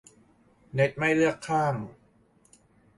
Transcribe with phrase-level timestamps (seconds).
[0.73, 1.75] เน็ตไม่เลือกข้าง